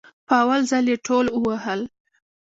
په 0.27 0.33
اول 0.43 0.61
ځل 0.71 0.85
يي 0.91 0.97
ټول 1.07 1.25
ووهل 1.33 1.81